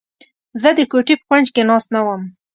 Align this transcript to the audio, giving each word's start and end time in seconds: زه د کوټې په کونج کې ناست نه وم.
زه 0.61 0.69
د 0.77 0.79
کوټې 0.91 1.13
په 1.19 1.23
کونج 1.29 1.47
کې 1.55 1.61
ناست 1.69 1.89
نه 1.95 2.01
وم. 2.05 2.21